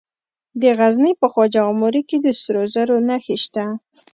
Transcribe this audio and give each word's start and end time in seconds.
د 0.61 0.63
غزني 0.77 1.13
په 1.21 1.27
خواجه 1.31 1.61
عمري 1.69 2.01
کې 2.09 2.17
د 2.21 2.27
سرو 2.41 2.63
زرو 2.73 2.97
نښې 3.07 3.37
شته. 3.43 3.65